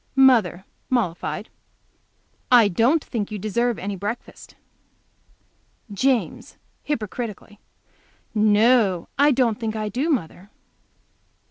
Mother, 0.15 0.65
mollified. 0.89 1.49
"I 2.51 2.67
don't 2.69 3.03
think 3.03 3.29
you 3.29 3.37
deserve 3.37 3.77
any 3.77 3.95
breakfast." 3.95 4.55
James, 5.93 6.57
hypocritically. 6.81 7.59
"No, 8.33 9.09
I 9.19 9.29
don't 9.31 9.59
think 9.59 9.75
I 9.75 9.89
do, 9.89 10.09
mother." 10.09 10.49